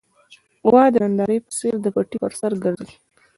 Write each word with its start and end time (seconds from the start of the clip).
غوا 0.69 0.85
د 0.93 0.95
نندارې 1.03 1.37
په 1.45 1.51
څېر 1.57 1.75
د 1.81 1.85
پټي 1.95 2.17
پر 2.23 2.33
سر 2.39 2.51
ګرځي. 2.63 2.93